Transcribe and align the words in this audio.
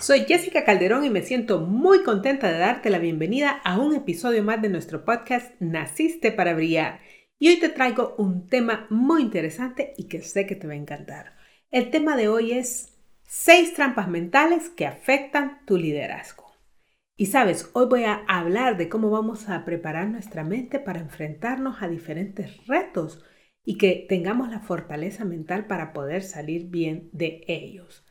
Soy 0.00 0.20
Jessica 0.20 0.64
Calderón 0.64 1.04
y 1.04 1.10
me 1.10 1.20
siento 1.20 1.60
muy 1.60 2.02
contenta 2.02 2.50
de 2.50 2.58
darte 2.58 2.88
la 2.88 2.98
bienvenida 2.98 3.50
a 3.50 3.78
un 3.78 3.94
episodio 3.94 4.42
más 4.42 4.62
de 4.62 4.70
nuestro 4.70 5.04
podcast 5.04 5.52
Naciste 5.60 6.32
para 6.32 6.54
Brillar. 6.54 7.00
Y 7.38 7.48
hoy 7.48 7.60
te 7.60 7.68
traigo 7.68 8.14
un 8.16 8.48
tema 8.48 8.86
muy 8.88 9.20
interesante 9.20 9.92
y 9.98 10.04
que 10.04 10.22
sé 10.22 10.46
que 10.46 10.56
te 10.56 10.66
va 10.66 10.72
a 10.72 10.76
encantar. 10.76 11.36
El 11.70 11.90
tema 11.90 12.16
de 12.16 12.28
hoy 12.28 12.52
es 12.52 12.96
6 13.24 13.74
trampas 13.74 14.08
mentales 14.08 14.70
que 14.70 14.86
afectan 14.86 15.66
tu 15.66 15.76
liderazgo. 15.76 16.50
Y 17.18 17.26
sabes, 17.26 17.68
hoy 17.74 17.84
voy 17.84 18.04
a 18.04 18.24
hablar 18.26 18.78
de 18.78 18.88
cómo 18.88 19.10
vamos 19.10 19.50
a 19.50 19.66
preparar 19.66 20.08
nuestra 20.08 20.44
mente 20.44 20.78
para 20.78 21.00
enfrentarnos 21.00 21.82
a 21.82 21.88
diferentes 21.88 22.66
retos 22.66 23.22
y 23.66 23.76
que 23.76 24.06
tengamos 24.08 24.48
la 24.48 24.60
fortaleza 24.60 25.26
mental 25.26 25.66
para 25.66 25.92
poder 25.92 26.22
salir 26.22 26.70
bien 26.70 27.10
de 27.12 27.44
ellos. 27.48 28.06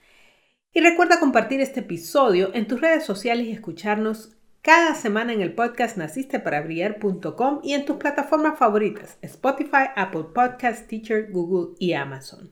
Y 0.72 0.82
recuerda 0.82 1.20
compartir 1.20 1.62
este 1.62 1.80
episodio 1.80 2.52
en 2.54 2.68
tus 2.68 2.80
redes 2.80 3.04
sociales 3.04 3.48
y 3.48 3.52
escucharnos 3.52 4.36
cada 4.62 4.94
semana 4.94 5.34
en 5.34 5.42
el 5.42 5.56
podcast 5.56 5.98
nacisteparaBrillar.com 5.98 7.62
y 7.64 7.74
en 7.74 7.86
tus 7.86 7.96
plataformas 7.96 8.60
favoritas, 8.60 9.18
Spotify, 9.24 9.88
Apple 9.96 10.26
Podcasts, 10.36 10.88
Teacher, 10.88 11.32
Google 11.32 11.74
y 11.80 11.94
Amazon. 11.94 12.52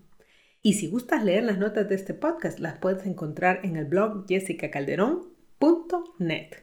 Y 0.63 0.73
si 0.73 0.87
gustas 0.87 1.23
leer 1.23 1.43
las 1.43 1.59
notas 1.59 1.87
de 1.89 1.95
este 1.95 2.15
podcast, 2.15 2.57
las 2.59 2.79
puedes 2.79 3.05
encontrar 3.05 3.59
en 3.63 3.75
el 3.75 3.85
blog 3.85 4.25
jessicacalderón.net. 4.27 6.55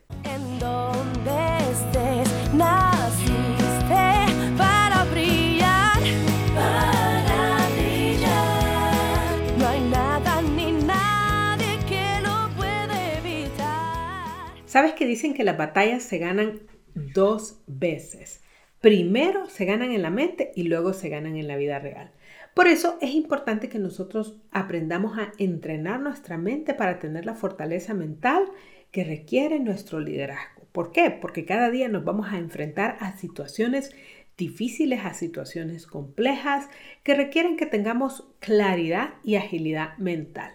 ¿Sabes 14.74 14.94
que 14.94 15.06
dicen 15.06 15.34
que 15.34 15.44
las 15.44 15.56
batallas 15.56 16.02
se 16.02 16.18
ganan 16.18 16.62
dos 16.96 17.60
veces? 17.68 18.42
Primero 18.80 19.46
se 19.46 19.66
ganan 19.66 19.92
en 19.92 20.02
la 20.02 20.10
mente 20.10 20.50
y 20.56 20.64
luego 20.64 20.94
se 20.94 21.08
ganan 21.08 21.36
en 21.36 21.46
la 21.46 21.54
vida 21.54 21.78
real. 21.78 22.10
Por 22.54 22.66
eso 22.66 22.98
es 23.00 23.14
importante 23.14 23.68
que 23.68 23.78
nosotros 23.78 24.36
aprendamos 24.50 25.16
a 25.16 25.30
entrenar 25.38 26.00
nuestra 26.00 26.38
mente 26.38 26.74
para 26.74 26.98
tener 26.98 27.24
la 27.24 27.36
fortaleza 27.36 27.94
mental 27.94 28.50
que 28.90 29.04
requiere 29.04 29.60
nuestro 29.60 30.00
liderazgo. 30.00 30.66
¿Por 30.72 30.90
qué? 30.90 31.08
Porque 31.08 31.44
cada 31.44 31.70
día 31.70 31.88
nos 31.88 32.02
vamos 32.02 32.32
a 32.32 32.38
enfrentar 32.38 32.96
a 32.98 33.16
situaciones 33.16 33.94
difíciles, 34.36 35.04
a 35.04 35.14
situaciones 35.14 35.86
complejas 35.86 36.68
que 37.04 37.14
requieren 37.14 37.56
que 37.56 37.66
tengamos 37.66 38.26
claridad 38.40 39.14
y 39.22 39.36
agilidad 39.36 39.96
mental. 39.98 40.52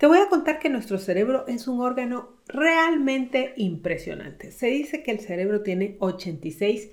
Te 0.00 0.06
voy 0.06 0.18
a 0.18 0.30
contar 0.30 0.60
que 0.60 0.70
nuestro 0.70 0.96
cerebro 0.96 1.46
es 1.46 1.68
un 1.68 1.82
órgano 1.82 2.39
realmente 2.52 3.54
impresionante. 3.56 4.52
Se 4.52 4.66
dice 4.66 5.02
que 5.02 5.12
el 5.12 5.20
cerebro 5.20 5.62
tiene 5.62 5.96
86 6.00 6.90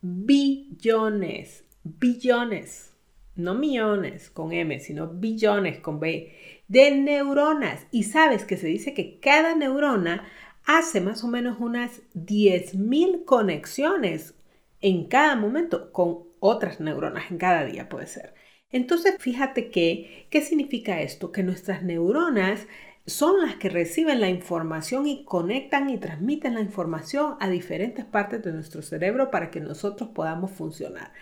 billones, 0.00 1.64
billones, 1.82 2.92
no 3.34 3.54
millones 3.54 4.30
con 4.30 4.52
M, 4.52 4.78
sino 4.80 5.08
billones 5.08 5.78
con 5.80 6.00
B, 6.00 6.32
de 6.68 6.90
neuronas. 6.92 7.86
Y 7.90 8.04
sabes 8.04 8.44
que 8.44 8.56
se 8.56 8.66
dice 8.66 8.94
que 8.94 9.18
cada 9.20 9.54
neurona 9.54 10.26
hace 10.64 11.00
más 11.00 11.22
o 11.22 11.28
menos 11.28 11.58
unas 11.60 12.02
10.000 12.14 13.24
conexiones 13.24 14.34
en 14.80 15.04
cada 15.04 15.36
momento 15.36 15.92
con 15.92 16.24
otras 16.40 16.80
neuronas, 16.80 17.30
en 17.30 17.38
cada 17.38 17.64
día 17.64 17.88
puede 17.88 18.06
ser. 18.06 18.34
Entonces, 18.70 19.16
fíjate 19.18 19.70
que, 19.70 20.26
¿qué 20.30 20.40
significa 20.42 21.00
esto? 21.00 21.32
Que 21.32 21.42
nuestras 21.42 21.82
neuronas 21.82 22.66
son 23.06 23.40
las 23.40 23.56
que 23.56 23.68
reciben 23.68 24.20
la 24.20 24.28
información 24.28 25.06
y 25.06 25.24
conectan 25.24 25.90
y 25.90 25.98
transmiten 25.98 26.54
la 26.54 26.60
información 26.60 27.36
a 27.40 27.48
diferentes 27.48 28.04
partes 28.04 28.42
de 28.42 28.52
nuestro 28.52 28.82
cerebro 28.82 29.30
para 29.30 29.50
que 29.50 29.60
nosotros 29.60 30.10
podamos 30.10 30.50
funcionar. 30.50 31.12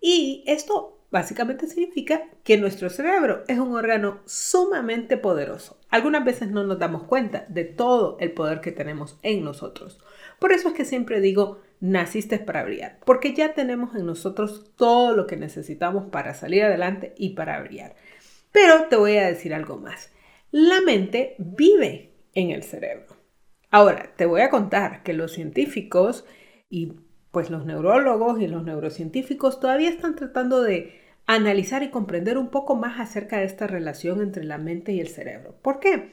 Y 0.00 0.44
esto 0.46 1.06
básicamente 1.10 1.66
significa 1.66 2.24
que 2.42 2.56
nuestro 2.56 2.90
cerebro 2.90 3.44
es 3.46 3.58
un 3.58 3.74
órgano 3.74 4.20
sumamente 4.26 5.16
poderoso. 5.16 5.78
Algunas 5.88 6.24
veces 6.24 6.50
no 6.50 6.64
nos 6.64 6.78
damos 6.78 7.04
cuenta 7.04 7.46
de 7.48 7.64
todo 7.64 8.16
el 8.18 8.32
poder 8.32 8.60
que 8.60 8.72
tenemos 8.72 9.18
en 9.22 9.44
nosotros. 9.44 10.00
Por 10.40 10.52
eso 10.52 10.68
es 10.68 10.74
que 10.74 10.84
siempre 10.84 11.20
digo, 11.20 11.60
naciste 11.80 12.38
para 12.38 12.64
brillar, 12.64 12.98
porque 13.04 13.32
ya 13.32 13.54
tenemos 13.54 13.94
en 13.94 14.06
nosotros 14.06 14.72
todo 14.76 15.14
lo 15.14 15.26
que 15.26 15.36
necesitamos 15.36 16.06
para 16.10 16.34
salir 16.34 16.64
adelante 16.64 17.14
y 17.16 17.30
para 17.30 17.60
brillar. 17.60 17.94
Pero 18.50 18.88
te 18.88 18.96
voy 18.96 19.16
a 19.16 19.26
decir 19.26 19.54
algo 19.54 19.76
más. 19.76 20.10
La 20.56 20.80
mente 20.82 21.34
vive 21.38 22.12
en 22.32 22.50
el 22.50 22.62
cerebro. 22.62 23.16
Ahora, 23.72 24.12
te 24.14 24.24
voy 24.24 24.42
a 24.42 24.50
contar 24.50 25.02
que 25.02 25.12
los 25.12 25.32
científicos 25.32 26.24
y 26.70 26.92
pues 27.32 27.50
los 27.50 27.66
neurólogos 27.66 28.40
y 28.40 28.46
los 28.46 28.62
neurocientíficos 28.62 29.58
todavía 29.58 29.90
están 29.90 30.14
tratando 30.14 30.62
de 30.62 31.00
analizar 31.26 31.82
y 31.82 31.90
comprender 31.90 32.38
un 32.38 32.50
poco 32.50 32.76
más 32.76 33.00
acerca 33.00 33.38
de 33.38 33.46
esta 33.46 33.66
relación 33.66 34.22
entre 34.22 34.44
la 34.44 34.58
mente 34.58 34.92
y 34.92 35.00
el 35.00 35.08
cerebro. 35.08 35.56
¿Por 35.60 35.80
qué? 35.80 36.12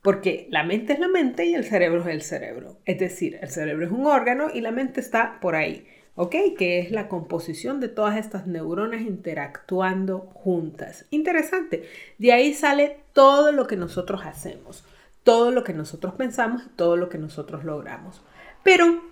Porque 0.00 0.46
la 0.48 0.64
mente 0.64 0.94
es 0.94 0.98
la 0.98 1.08
mente 1.08 1.44
y 1.44 1.52
el 1.52 1.64
cerebro 1.64 2.00
es 2.00 2.06
el 2.06 2.22
cerebro. 2.22 2.80
Es 2.86 2.98
decir, 2.98 3.38
el 3.42 3.50
cerebro 3.50 3.84
es 3.84 3.92
un 3.92 4.06
órgano 4.06 4.46
y 4.54 4.62
la 4.62 4.70
mente 4.70 5.00
está 5.00 5.38
por 5.38 5.54
ahí. 5.54 5.86
¿Ok? 6.14 6.34
Que 6.56 6.80
es 6.80 6.90
la 6.90 7.08
composición 7.08 7.80
de 7.80 7.88
todas 7.88 8.16
estas 8.16 8.46
neuronas 8.46 9.02
interactuando 9.02 10.20
juntas. 10.34 11.06
Interesante. 11.10 11.88
De 12.18 12.32
ahí 12.32 12.54
sale 12.54 12.98
todo 13.12 13.52
lo 13.52 13.66
que 13.66 13.76
nosotros 13.76 14.22
hacemos, 14.24 14.84
todo 15.22 15.50
lo 15.50 15.64
que 15.64 15.72
nosotros 15.72 16.14
pensamos 16.14 16.62
todo 16.76 16.96
lo 16.96 17.08
que 17.08 17.18
nosotros 17.18 17.64
logramos. 17.64 18.22
Pero 18.62 19.02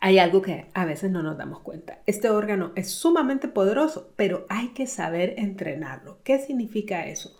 hay 0.00 0.18
algo 0.18 0.40
que 0.40 0.66
a 0.72 0.86
veces 0.86 1.10
no 1.10 1.22
nos 1.22 1.36
damos 1.36 1.60
cuenta. 1.60 1.98
Este 2.06 2.30
órgano 2.30 2.72
es 2.74 2.90
sumamente 2.90 3.48
poderoso, 3.48 4.10
pero 4.16 4.46
hay 4.48 4.68
que 4.68 4.86
saber 4.86 5.34
entrenarlo. 5.36 6.18
¿Qué 6.24 6.38
significa 6.38 7.06
eso? 7.06 7.38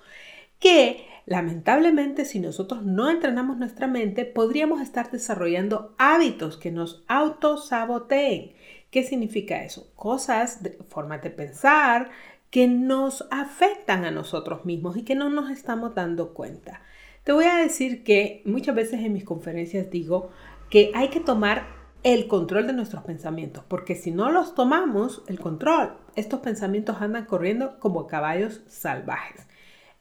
Que 0.58 1.06
lamentablemente 1.24 2.26
si 2.26 2.38
nosotros 2.38 2.82
no 2.82 3.08
entrenamos 3.08 3.56
nuestra 3.56 3.86
mente, 3.86 4.26
podríamos 4.26 4.82
estar 4.82 5.10
desarrollando 5.10 5.94
hábitos 5.96 6.58
que 6.58 6.70
nos 6.70 7.02
autosaboteen. 7.08 8.52
¿Qué 8.90 9.04
significa 9.04 9.62
eso? 9.62 9.92
Cosas, 9.94 10.62
de, 10.62 10.70
formas 10.88 11.22
de 11.22 11.30
pensar 11.30 12.10
que 12.50 12.66
nos 12.66 13.26
afectan 13.30 14.04
a 14.04 14.10
nosotros 14.10 14.64
mismos 14.64 14.96
y 14.96 15.02
que 15.02 15.14
no 15.14 15.30
nos 15.30 15.50
estamos 15.50 15.94
dando 15.94 16.34
cuenta. 16.34 16.82
Te 17.24 17.32
voy 17.32 17.44
a 17.44 17.56
decir 17.56 18.02
que 18.02 18.42
muchas 18.44 18.74
veces 18.74 19.00
en 19.00 19.12
mis 19.12 19.24
conferencias 19.24 19.90
digo 19.90 20.30
que 20.68 20.90
hay 20.94 21.08
que 21.08 21.20
tomar 21.20 21.66
el 22.02 22.28
control 22.28 22.66
de 22.66 22.72
nuestros 22.72 23.04
pensamientos, 23.04 23.62
porque 23.68 23.94
si 23.94 24.10
no 24.10 24.30
los 24.30 24.54
tomamos, 24.54 25.22
el 25.28 25.38
control, 25.38 25.96
estos 26.16 26.40
pensamientos 26.40 26.96
andan 27.00 27.26
corriendo 27.26 27.78
como 27.78 28.06
caballos 28.06 28.62
salvajes. 28.68 29.46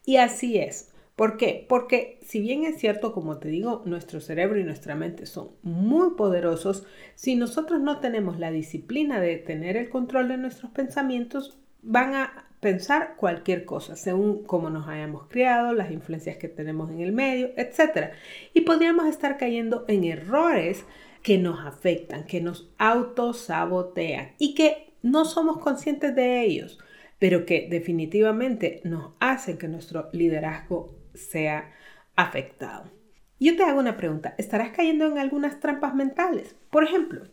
Y 0.05 0.17
así 0.17 0.57
es. 0.57 0.91
¿Por 1.19 1.35
qué? 1.35 1.65
Porque 1.67 2.17
si 2.21 2.39
bien 2.39 2.63
es 2.63 2.79
cierto, 2.79 3.11
como 3.11 3.39
te 3.39 3.49
digo, 3.49 3.81
nuestro 3.83 4.21
cerebro 4.21 4.57
y 4.57 4.63
nuestra 4.63 4.95
mente 4.95 5.25
son 5.25 5.49
muy 5.63 6.11
poderosos, 6.11 6.85
si 7.15 7.35
nosotros 7.35 7.81
no 7.81 7.99
tenemos 7.99 8.39
la 8.39 8.51
disciplina 8.51 9.19
de 9.19 9.35
tener 9.35 9.75
el 9.75 9.89
control 9.89 10.29
de 10.29 10.37
nuestros 10.37 10.71
pensamientos, 10.71 11.57
van 11.81 12.15
a 12.15 12.45
pensar 12.61 13.17
cualquier 13.17 13.65
cosa, 13.65 13.97
según 13.97 14.45
cómo 14.45 14.69
nos 14.69 14.87
hayamos 14.87 15.27
criado, 15.27 15.73
las 15.73 15.91
influencias 15.91 16.37
que 16.37 16.47
tenemos 16.47 16.89
en 16.89 17.01
el 17.01 17.11
medio, 17.11 17.49
etc. 17.57 18.11
Y 18.53 18.61
podríamos 18.61 19.05
estar 19.05 19.37
cayendo 19.37 19.83
en 19.89 20.05
errores 20.05 20.85
que 21.21 21.37
nos 21.37 21.65
afectan, 21.65 22.27
que 22.27 22.39
nos 22.39 22.71
autosabotean 22.77 24.35
y 24.37 24.55
que 24.55 24.93
no 25.03 25.25
somos 25.25 25.57
conscientes 25.57 26.15
de 26.15 26.45
ellos, 26.45 26.79
pero 27.19 27.45
que 27.45 27.67
definitivamente 27.69 28.79
nos 28.85 29.11
hacen 29.19 29.57
que 29.57 29.67
nuestro 29.67 30.07
liderazgo 30.13 30.97
sea 31.13 31.71
afectado. 32.15 32.91
Yo 33.39 33.55
te 33.55 33.63
hago 33.63 33.79
una 33.79 33.95
pregunta, 33.95 34.35
¿estarás 34.37 34.69
cayendo 34.71 35.05
en 35.05 35.17
algunas 35.17 35.59
trampas 35.59 35.95
mentales? 35.95 36.55
Por 36.69 36.83
ejemplo, 36.83 37.23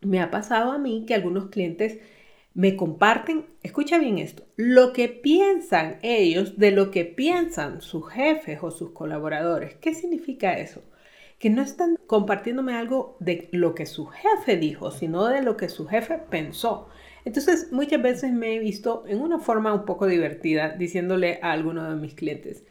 me 0.00 0.20
ha 0.20 0.30
pasado 0.30 0.70
a 0.70 0.78
mí 0.78 1.04
que 1.06 1.14
algunos 1.14 1.48
clientes 1.48 1.98
me 2.54 2.76
comparten, 2.76 3.46
escucha 3.62 3.98
bien 3.98 4.18
esto, 4.18 4.44
lo 4.56 4.92
que 4.92 5.08
piensan 5.08 5.98
ellos 6.02 6.58
de 6.58 6.70
lo 6.70 6.90
que 6.90 7.04
piensan 7.04 7.80
sus 7.80 8.08
jefes 8.08 8.58
o 8.62 8.70
sus 8.70 8.90
colaboradores. 8.90 9.74
¿Qué 9.76 9.94
significa 9.94 10.54
eso? 10.54 10.82
Que 11.38 11.50
no 11.50 11.62
están 11.62 11.96
compartiéndome 12.06 12.74
algo 12.74 13.16
de 13.20 13.48
lo 13.52 13.74
que 13.74 13.86
su 13.86 14.06
jefe 14.06 14.56
dijo, 14.56 14.90
sino 14.90 15.26
de 15.26 15.42
lo 15.42 15.56
que 15.56 15.68
su 15.68 15.86
jefe 15.86 16.18
pensó. 16.18 16.88
Entonces, 17.24 17.72
muchas 17.72 18.02
veces 18.02 18.32
me 18.32 18.56
he 18.56 18.58
visto 18.58 19.04
en 19.06 19.20
una 19.20 19.38
forma 19.38 19.72
un 19.72 19.84
poco 19.84 20.06
divertida 20.06 20.70
diciéndole 20.70 21.38
a 21.42 21.52
alguno 21.52 21.88
de 21.88 21.96
mis 21.96 22.14
clientes, 22.14 22.64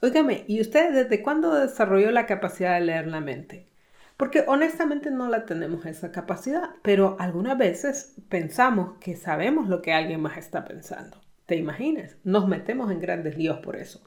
Óigame, 0.00 0.44
¿y 0.46 0.60
usted 0.60 0.92
desde 0.92 1.22
cuándo 1.22 1.54
desarrolló 1.54 2.10
la 2.12 2.26
capacidad 2.26 2.74
de 2.74 2.86
leer 2.86 3.08
la 3.08 3.20
mente? 3.20 3.68
Porque 4.16 4.44
honestamente 4.46 5.10
no 5.10 5.28
la 5.28 5.44
tenemos 5.44 5.86
esa 5.86 6.12
capacidad, 6.12 6.70
pero 6.82 7.16
algunas 7.18 7.58
veces 7.58 8.14
pensamos 8.28 8.98
que 8.98 9.16
sabemos 9.16 9.68
lo 9.68 9.82
que 9.82 9.92
alguien 9.92 10.20
más 10.20 10.38
está 10.38 10.64
pensando. 10.64 11.20
¿Te 11.46 11.56
imaginas? 11.56 12.16
Nos 12.24 12.46
metemos 12.46 12.90
en 12.92 13.00
grandes 13.00 13.36
líos 13.36 13.58
por 13.58 13.76
eso. 13.76 14.02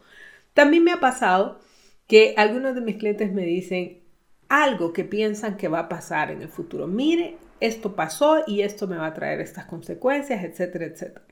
También 0.54 0.84
me 0.84 0.92
ha 0.94 1.00
pasado 1.00 1.60
que 2.08 2.36
algunos 2.38 2.76
de 2.76 2.82
mis 2.82 2.98
clientes 2.98 3.34
me 3.34 3.44
dicen 3.46 4.04
algo 4.48 4.94
que 4.94 5.06
piensan 5.06 5.58
que 5.58 5.70
va 5.70 5.80
a 5.80 5.90
pasar 5.90 6.32
en 6.32 6.42
el 6.42 6.50
futuro. 6.50 6.88
Mire, 6.88 7.38
esto 7.60 7.96
pasó 7.96 8.44
y 8.48 8.62
esto 8.62 8.88
me 8.88 8.98
va 8.98 9.08
a 9.08 9.14
traer 9.14 9.42
estas 9.42 9.66
consecuencias, 9.66 10.44
etcétera, 10.44 10.86
etcétera. 10.86 11.26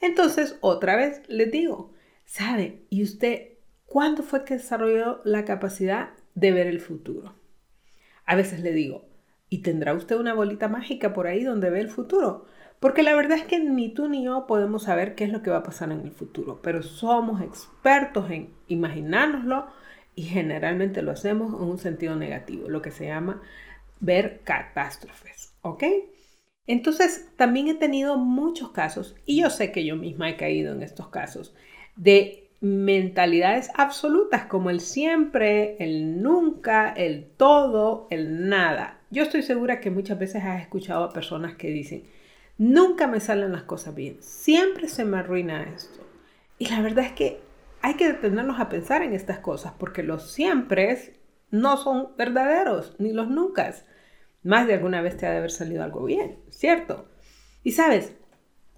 Entonces, 0.00 0.56
otra 0.60 0.96
vez 0.96 1.22
les 1.28 1.50
digo, 1.50 1.92
¿sabe? 2.24 2.86
¿Y 2.90 3.02
usted 3.02 3.59
¿Cuándo 3.90 4.22
fue 4.22 4.44
que 4.44 4.54
desarrolló 4.54 5.20
la 5.24 5.44
capacidad 5.44 6.10
de 6.36 6.52
ver 6.52 6.68
el 6.68 6.80
futuro? 6.80 7.34
A 8.24 8.36
veces 8.36 8.60
le 8.60 8.72
digo, 8.72 9.08
¿y 9.48 9.62
tendrá 9.62 9.94
usted 9.94 10.14
una 10.14 10.32
bolita 10.32 10.68
mágica 10.68 11.12
por 11.12 11.26
ahí 11.26 11.42
donde 11.42 11.70
ve 11.70 11.80
el 11.80 11.88
futuro? 11.88 12.46
Porque 12.78 13.02
la 13.02 13.16
verdad 13.16 13.38
es 13.38 13.44
que 13.46 13.58
ni 13.58 13.92
tú 13.92 14.08
ni 14.08 14.24
yo 14.24 14.46
podemos 14.46 14.84
saber 14.84 15.16
qué 15.16 15.24
es 15.24 15.32
lo 15.32 15.42
que 15.42 15.50
va 15.50 15.56
a 15.56 15.62
pasar 15.64 15.90
en 15.90 16.02
el 16.02 16.12
futuro, 16.12 16.62
pero 16.62 16.84
somos 16.84 17.42
expertos 17.42 18.30
en 18.30 18.54
imaginárnoslo 18.68 19.66
y 20.14 20.22
generalmente 20.22 21.02
lo 21.02 21.10
hacemos 21.10 21.52
en 21.52 21.68
un 21.68 21.78
sentido 21.78 22.14
negativo, 22.14 22.68
lo 22.68 22.82
que 22.82 22.92
se 22.92 23.06
llama 23.06 23.42
ver 23.98 24.42
catástrofes, 24.44 25.56
¿ok? 25.62 25.82
Entonces, 26.68 27.28
también 27.34 27.66
he 27.66 27.74
tenido 27.74 28.18
muchos 28.18 28.70
casos, 28.70 29.16
y 29.26 29.40
yo 29.40 29.50
sé 29.50 29.72
que 29.72 29.84
yo 29.84 29.96
misma 29.96 30.30
he 30.30 30.36
caído 30.36 30.72
en 30.72 30.84
estos 30.84 31.08
casos, 31.08 31.56
de 31.96 32.49
mentalidades 32.60 33.70
absolutas 33.74 34.44
como 34.44 34.70
el 34.70 34.80
siempre, 34.80 35.76
el 35.78 36.22
nunca, 36.22 36.90
el 36.90 37.24
todo, 37.36 38.06
el 38.10 38.48
nada. 38.48 39.00
Yo 39.10 39.22
estoy 39.22 39.42
segura 39.42 39.80
que 39.80 39.90
muchas 39.90 40.18
veces 40.18 40.44
has 40.44 40.60
escuchado 40.60 41.04
a 41.04 41.12
personas 41.12 41.54
que 41.54 41.68
dicen, 41.68 42.04
nunca 42.58 43.06
me 43.06 43.20
salen 43.20 43.52
las 43.52 43.62
cosas 43.62 43.94
bien, 43.94 44.18
siempre 44.20 44.88
se 44.88 45.04
me 45.04 45.18
arruina 45.18 45.62
esto. 45.74 46.00
Y 46.58 46.68
la 46.68 46.82
verdad 46.82 47.06
es 47.06 47.12
que 47.12 47.40
hay 47.80 47.94
que 47.94 48.08
detenernos 48.08 48.60
a 48.60 48.68
pensar 48.68 49.02
en 49.02 49.14
estas 49.14 49.38
cosas 49.38 49.72
porque 49.78 50.02
los 50.02 50.30
siempre 50.30 51.14
no 51.50 51.78
son 51.78 52.14
verdaderos, 52.16 52.94
ni 52.98 53.12
los 53.12 53.28
nunca. 53.28 53.74
Más 54.42 54.66
de 54.66 54.74
alguna 54.74 55.00
vez 55.00 55.16
te 55.16 55.26
ha 55.26 55.30
de 55.30 55.38
haber 55.38 55.50
salido 55.50 55.82
algo 55.82 56.04
bien, 56.04 56.38
¿cierto? 56.50 57.08
Y 57.62 57.72
sabes, 57.72 58.14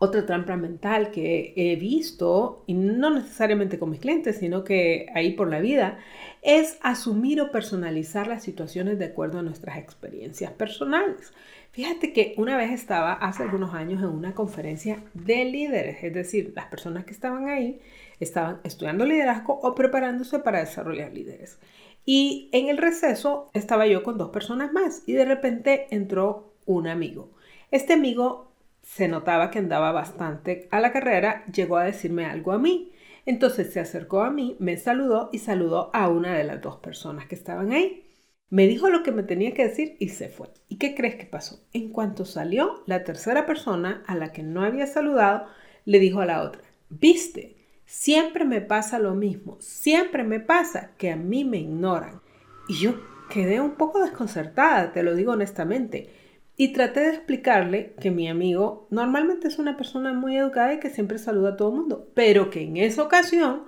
otra 0.03 0.27
trampa 0.27 0.57
mental 0.57 1.13
que 1.13 1.53
he 1.55 1.77
visto, 1.77 2.65
y 2.67 2.75
no 2.75 3.11
necesariamente 3.11 3.79
con 3.79 3.89
mis 3.89 4.01
clientes, 4.01 4.37
sino 4.39 4.65
que 4.65 5.07
ahí 5.15 5.35
por 5.35 5.49
la 5.49 5.61
vida, 5.61 6.01
es 6.43 6.77
asumir 6.83 7.41
o 7.41 7.53
personalizar 7.53 8.27
las 8.27 8.43
situaciones 8.43 8.99
de 8.99 9.05
acuerdo 9.05 9.39
a 9.39 9.43
nuestras 9.43 9.79
experiencias 9.79 10.51
personales. 10.51 11.33
Fíjate 11.71 12.13
que 12.13 12.35
una 12.37 12.57
vez 12.57 12.73
estaba 12.73 13.13
hace 13.13 13.45
algunos 13.45 13.75
años 13.75 14.03
en 14.03 14.09
una 14.09 14.35
conferencia 14.35 15.05
de 15.15 15.45
líderes, 15.45 16.03
es 16.03 16.13
decir, 16.13 16.53
las 16.57 16.67
personas 16.67 17.05
que 17.05 17.13
estaban 17.13 17.49
ahí 17.49 17.81
estaban 18.19 18.59
estudiando 18.65 19.07
liderazgo 19.07 19.61
o 19.63 19.77
preparándose 19.77 20.41
para 20.41 20.59
desarrollar 20.59 21.13
líderes. 21.13 21.61
Y 22.05 22.49
en 22.51 22.71
el 22.71 22.79
receso 22.79 23.51
estaba 23.55 23.87
yo 23.87 24.03
con 24.03 24.19
dos 24.19 24.31
personas 24.31 24.73
más 24.73 25.05
y 25.07 25.13
de 25.13 25.27
repente 25.27 25.87
entró 25.93 26.55
un 26.67 26.89
amigo. 26.89 27.31
Este 27.71 27.93
amigo 27.93 28.52
se 28.83 29.09
notaba 29.09 29.51
que 29.51 29.59
andaba 29.59 29.93
bastante 29.93 30.69
a 30.71 30.81
la 30.81 30.93
carrera, 30.93 31.45
llegó 31.47 31.77
a 31.77 31.85
decirme 31.85 32.27
algo 32.27 32.53
a 32.53 32.59
mí. 32.59 32.93
Entonces 33.25 33.73
se 33.73 33.81
acercó 33.81 34.23
a 34.23 34.31
mí, 34.31 34.57
me 34.59 34.77
saludó 34.77 35.31
y 35.33 35.39
saludó 35.39 35.91
a 35.95 36.09
una 36.09 36.35
de 36.35 36.45
las 36.45 36.61
dos 36.61 36.77
personas 36.79 37.27
que 37.27 37.37
estaban 37.37 37.73
ahí. 37.73 38.05
Me 38.51 38.67
dijo 38.67 38.91
lo 38.91 39.03
que 39.03 39.13
me 39.13 39.23
tenía 39.23 39.55
que 39.55 39.69
decir 39.69 39.97
y 39.99 40.11
se 40.11 40.29
fue. 40.29 40.49
¿Y 40.69 40.77
qué 40.77 40.95
crees 40.95 41.15
que 41.15 41.25
pasó? 41.25 41.65
En 41.73 41.91
cuanto 41.91 42.25
salió, 42.25 42.83
la 42.87 43.05
tercera 43.05 43.47
persona 43.47 44.03
a 44.07 44.17
la 44.17 44.33
que 44.33 44.43
no 44.43 44.63
había 44.63 44.87
saludado 44.87 45.47
le 45.85 45.99
dijo 46.01 46.21
a 46.21 46.27
la 46.27 46.43
otra, 46.43 46.63
viste, 46.91 47.57
siempre 47.87 48.45
me 48.45 48.61
pasa 48.61 48.99
lo 48.99 49.15
mismo, 49.15 49.57
siempre 49.61 50.25
me 50.25 50.41
pasa 50.41 50.91
que 50.99 51.11
a 51.11 51.17
mí 51.17 51.45
me 51.45 51.59
ignoran. 51.59 52.21
Y 52.69 52.75
yo 52.75 52.95
quedé 53.31 53.61
un 53.61 53.73
poco 53.77 54.03
desconcertada, 54.03 54.93
te 54.93 55.03
lo 55.03 55.15
digo 55.15 55.33
honestamente. 55.33 56.11
Y 56.57 56.73
traté 56.73 57.01
de 57.01 57.11
explicarle 57.11 57.95
que 58.01 58.11
mi 58.11 58.29
amigo 58.29 58.87
normalmente 58.91 59.49
es 59.49 59.59
una 59.59 59.77
persona 59.77 60.13
muy 60.13 60.37
educada 60.37 60.75
y 60.75 60.81
que 60.81 60.91
siempre 60.91 61.19
saluda 61.19 61.51
a 61.51 61.57
todo 61.57 61.71
el 61.71 61.77
mundo, 61.77 62.09
pero 62.15 62.51
que 62.51 62.63
en 62.63 62.77
esa 62.77 63.03
ocasión 63.03 63.65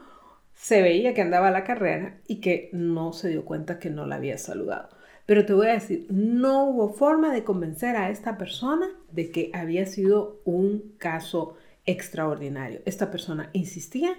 se 0.55 0.83
veía 0.83 1.15
que 1.15 1.23
andaba 1.23 1.49
a 1.49 1.53
la 1.53 1.65
carrera 1.65 2.19
y 2.27 2.41
que 2.41 2.71
no 2.73 3.13
se 3.13 3.29
dio 3.29 3.45
cuenta 3.45 3.79
que 3.79 3.91
no 3.91 4.07
la 4.07 4.17
había 4.17 4.39
saludado. 4.39 4.89
Pero 5.27 5.47
te 5.47 5.55
voy 5.55 5.69
a 5.69 5.75
decir, 5.75 6.07
no 6.11 6.65
hubo 6.65 6.93
forma 6.93 7.33
de 7.33 7.45
convencer 7.45 7.97
a 7.97 8.11
esta 8.11 8.37
persona 8.37 8.89
de 9.11 9.31
que 9.31 9.51
había 9.55 9.87
sido 9.87 10.41
un 10.45 10.95
caso 10.99 11.57
extraordinario. 11.87 12.81
Esta 12.85 13.11
persona 13.11 13.49
insistía 13.53 14.15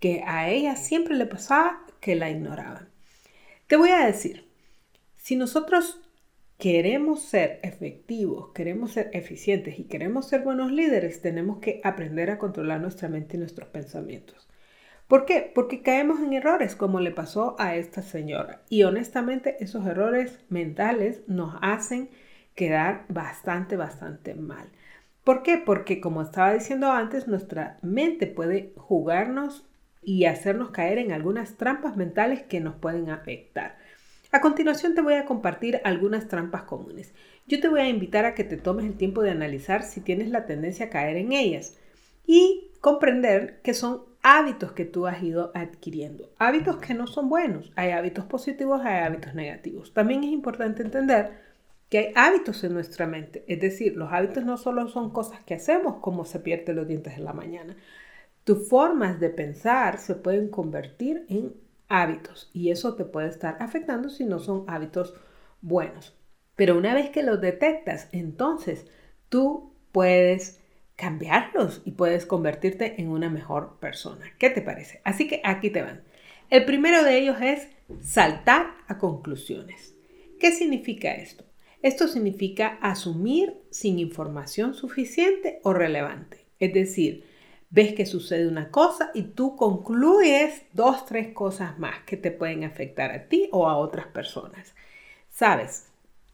que 0.00 0.22
a 0.26 0.50
ella 0.50 0.76
siempre 0.76 1.14
le 1.14 1.26
pasaba 1.26 1.84
que 2.00 2.16
la 2.16 2.30
ignoraban. 2.30 2.88
Te 3.68 3.76
voy 3.76 3.90
a 3.90 4.06
decir, 4.06 4.48
si 5.16 5.36
nosotros 5.36 6.00
queremos 6.58 7.22
ser 7.22 7.60
efectivos, 7.62 8.50
queremos 8.52 8.92
ser 8.92 9.10
eficientes 9.12 9.78
y 9.78 9.84
queremos 9.84 10.26
ser 10.28 10.42
buenos 10.42 10.72
líderes, 10.72 11.22
tenemos 11.22 11.58
que 11.58 11.80
aprender 11.84 12.30
a 12.30 12.38
controlar 12.38 12.80
nuestra 12.80 13.08
mente 13.08 13.36
y 13.36 13.40
nuestros 13.40 13.68
pensamientos. 13.68 14.48
¿Por 15.06 15.24
qué? 15.24 15.50
Porque 15.54 15.82
caemos 15.82 16.20
en 16.20 16.34
errores 16.34 16.76
como 16.76 17.00
le 17.00 17.12
pasó 17.12 17.56
a 17.58 17.76
esta 17.76 18.02
señora. 18.02 18.60
Y 18.68 18.82
honestamente 18.82 19.56
esos 19.60 19.86
errores 19.86 20.44
mentales 20.50 21.22
nos 21.28 21.56
hacen 21.62 22.10
quedar 22.54 23.06
bastante, 23.08 23.76
bastante 23.76 24.34
mal. 24.34 24.68
¿Por 25.24 25.42
qué? 25.42 25.58
Porque 25.58 26.00
como 26.00 26.22
estaba 26.22 26.52
diciendo 26.52 26.90
antes, 26.90 27.28
nuestra 27.28 27.78
mente 27.82 28.26
puede 28.26 28.72
jugarnos 28.76 29.66
y 30.02 30.24
hacernos 30.24 30.70
caer 30.70 30.98
en 30.98 31.12
algunas 31.12 31.56
trampas 31.56 31.96
mentales 31.96 32.42
que 32.42 32.60
nos 32.60 32.74
pueden 32.74 33.10
afectar. 33.10 33.78
A 34.30 34.42
continuación 34.42 34.94
te 34.94 35.00
voy 35.00 35.14
a 35.14 35.24
compartir 35.24 35.80
algunas 35.84 36.28
trampas 36.28 36.64
comunes. 36.64 37.14
Yo 37.46 37.60
te 37.60 37.68
voy 37.68 37.80
a 37.80 37.88
invitar 37.88 38.26
a 38.26 38.34
que 38.34 38.44
te 38.44 38.58
tomes 38.58 38.84
el 38.84 38.98
tiempo 38.98 39.22
de 39.22 39.30
analizar 39.30 39.82
si 39.82 40.02
tienes 40.02 40.28
la 40.28 40.44
tendencia 40.44 40.86
a 40.86 40.90
caer 40.90 41.16
en 41.16 41.32
ellas 41.32 41.78
y 42.26 42.70
comprender 42.82 43.60
que 43.62 43.72
son 43.72 44.02
hábitos 44.22 44.72
que 44.72 44.84
tú 44.84 45.06
has 45.06 45.22
ido 45.22 45.50
adquiriendo. 45.54 46.30
Hábitos 46.38 46.76
que 46.76 46.92
no 46.92 47.06
son 47.06 47.30
buenos. 47.30 47.72
Hay 47.74 47.92
hábitos 47.92 48.26
positivos, 48.26 48.82
hay 48.84 49.02
hábitos 49.02 49.34
negativos. 49.34 49.94
También 49.94 50.22
es 50.22 50.30
importante 50.30 50.82
entender 50.82 51.30
que 51.88 51.98
hay 51.98 52.12
hábitos 52.14 52.62
en 52.64 52.74
nuestra 52.74 53.06
mente. 53.06 53.44
Es 53.48 53.60
decir, 53.60 53.96
los 53.96 54.12
hábitos 54.12 54.44
no 54.44 54.58
solo 54.58 54.88
son 54.88 55.10
cosas 55.10 55.40
que 55.46 55.54
hacemos 55.54 56.00
como 56.02 56.26
se 56.26 56.40
pierde 56.40 56.74
los 56.74 56.86
dientes 56.86 57.16
en 57.16 57.24
la 57.24 57.32
mañana. 57.32 57.76
Tus 58.44 58.68
formas 58.68 59.20
de 59.20 59.30
pensar 59.30 59.98
se 59.98 60.14
pueden 60.14 60.48
convertir 60.50 61.24
en 61.30 61.54
hábitos 61.88 62.50
y 62.52 62.70
eso 62.70 62.94
te 62.94 63.04
puede 63.04 63.28
estar 63.28 63.56
afectando 63.60 64.08
si 64.08 64.24
no 64.24 64.38
son 64.38 64.64
hábitos 64.68 65.14
buenos. 65.60 66.16
Pero 66.56 66.76
una 66.76 66.94
vez 66.94 67.10
que 67.10 67.22
los 67.22 67.40
detectas, 67.40 68.08
entonces 68.12 68.86
tú 69.28 69.72
puedes 69.92 70.60
cambiarlos 70.96 71.82
y 71.84 71.92
puedes 71.92 72.26
convertirte 72.26 73.00
en 73.00 73.08
una 73.08 73.30
mejor 73.30 73.78
persona. 73.78 74.26
¿Qué 74.38 74.50
te 74.50 74.62
parece? 74.62 75.00
Así 75.04 75.28
que 75.28 75.40
aquí 75.44 75.70
te 75.70 75.82
van. 75.82 76.02
El 76.50 76.64
primero 76.64 77.04
de 77.04 77.18
ellos 77.18 77.36
es 77.40 77.68
saltar 78.00 78.74
a 78.88 78.98
conclusiones. 78.98 79.94
¿Qué 80.40 80.50
significa 80.50 81.14
esto? 81.14 81.44
Esto 81.82 82.08
significa 82.08 82.78
asumir 82.82 83.54
sin 83.70 84.00
información 84.00 84.74
suficiente 84.74 85.60
o 85.62 85.72
relevante. 85.72 86.46
Es 86.58 86.74
decir, 86.74 87.24
ves 87.70 87.94
que 87.94 88.06
sucede 88.06 88.48
una 88.48 88.70
cosa 88.70 89.10
y 89.14 89.22
tú 89.22 89.56
concluyes 89.56 90.62
dos, 90.72 91.04
tres 91.06 91.32
cosas 91.32 91.78
más 91.78 92.00
que 92.06 92.16
te 92.16 92.30
pueden 92.30 92.64
afectar 92.64 93.10
a 93.10 93.28
ti 93.28 93.48
o 93.52 93.68
a 93.68 93.76
otras 93.76 94.06
personas. 94.06 94.74
Sabes, 95.30 95.88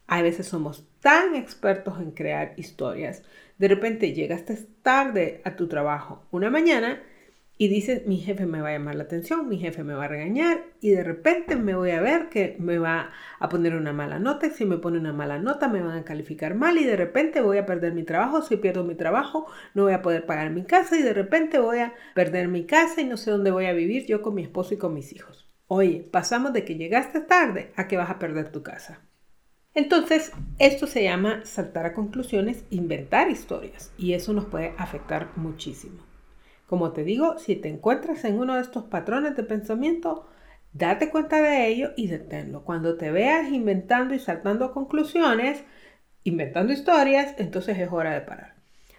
a 0.07 0.23
veces 0.23 0.47
somos 0.47 0.85
tan 1.01 1.35
expertos 1.35 2.01
en 2.01 2.13
crear 2.13 2.55
historias. 2.57 3.23
De 3.59 3.69
repente 3.69 4.13
llegas 4.13 4.45
tarde 4.83 5.41
a 5.45 5.57
tu 5.57 5.69
trabajo 5.69 6.23
una 6.31 6.51
mañana 6.51 7.03
y 7.57 7.69
dices, 7.69 8.05
mi 8.07 8.17
jefe 8.17 8.47
me 8.47 8.61
va 8.61 8.71
a 8.71 8.73
llamar 8.73 8.97
la 8.97 9.05
atención, 9.05 9.49
mi 9.49 9.59
jefe 9.59 9.85
me 9.85 9.95
va 9.95 10.07
a 10.07 10.09
regañar 10.09 10.65
y 10.81 10.91
de 10.91 11.05
repente 11.05 11.55
me 11.55 11.77
voy 11.77 11.93
a 11.93 12.01
ver 12.01 12.29
que 12.29 12.57
me 12.59 12.79
va 12.79 13.13
a 13.39 13.49
poner 13.49 13.77
una 13.77 13.93
mala 13.93 14.19
nota. 14.19 14.51
Si 14.51 14.65
me 14.65 14.79
pone 14.79 14.99
una 14.99 15.13
mala 15.13 15.39
nota 15.39 15.69
me 15.69 15.81
van 15.81 15.97
a 15.97 16.05
calificar 16.05 16.57
mal 16.57 16.79
y 16.79 16.85
de 16.85 16.97
repente 16.97 17.41
voy 17.41 17.59
a 17.59 17.67
perder 17.67 17.93
mi 17.93 18.03
trabajo. 18.03 18.43
Si 18.43 18.57
pierdo 18.57 18.83
mi 18.83 18.97
trabajo 18.97 19.47
no 19.75 19.85
voy 19.85 19.93
a 19.93 20.03
poder 20.03 20.27
pagar 20.27 20.51
mi 20.51 20.65
casa 20.65 20.99
y 20.99 21.03
de 21.03 21.15
repente 21.15 21.61
voy 21.61 21.79
a 21.79 21.95
perder 22.15 22.49
mi 22.49 22.65
casa 22.65 23.01
y 23.01 23.05
no 23.05 23.17
sé 23.17 23.31
dónde 23.31 23.53
voy 23.53 23.67
a 23.67 23.73
vivir 23.73 24.05
yo 24.07 24.21
con 24.21 24.35
mi 24.35 24.43
esposo 24.43 24.75
y 24.75 24.79
con 24.79 24.93
mis 24.93 25.13
hijos. 25.13 25.49
Oye, 25.69 26.09
pasamos 26.11 26.53
de 26.53 26.65
que 26.65 26.75
llegaste 26.75 27.21
tarde 27.21 27.73
a 27.77 27.87
que 27.87 27.97
vas 27.97 28.11
a 28.11 28.19
perder 28.19 28.51
tu 28.51 28.65
casa. 28.65 29.01
Entonces, 29.75 30.33
esto 30.59 30.87
se 30.87 31.03
llama 31.05 31.45
saltar 31.45 31.87
a 31.87 31.95
conclusiones, 31.95 32.65
inventar 32.71 33.31
historias 33.31 33.93
y 33.97 34.13
eso 34.13 34.33
nos 34.33 34.45
puede 34.45 34.75
afectar 34.77 35.31
muchísimo. 35.37 36.14
Como 36.75 36.91
te 36.91 37.05
digo, 37.05 37.39
si 37.39 37.55
te 37.55 37.69
encuentras 37.69 38.25
en 38.25 38.37
uno 38.37 38.57
de 38.57 38.61
estos 38.61 38.83
patrones 38.83 39.37
de 39.37 39.45
pensamiento, 39.45 40.27
date 40.73 41.09
cuenta 41.09 41.41
de 41.41 41.69
ello 41.69 41.93
y 41.97 42.09
deténlo. 42.09 42.65
Cuando 42.65 42.97
te 42.97 43.13
veas 43.13 43.49
inventando 43.53 44.13
y 44.13 44.19
saltando 44.19 44.73
conclusiones, 44.73 45.63
inventando 46.25 46.73
historias, 46.73 47.37
entonces 47.39 47.79
es 47.79 47.93
hora 47.93 48.13
de 48.13 48.23
parar. 48.23 48.57